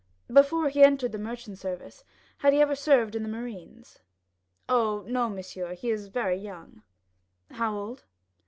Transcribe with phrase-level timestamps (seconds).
[0.33, 2.03] "Before he entered the merchant service,
[2.39, 3.99] had he ever served in the marines?"
[4.67, 6.81] "Oh, no, monsieur, he is very young."
[7.51, 8.03] "How old?"